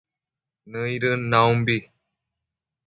[0.71, 1.77] nëidën naumbi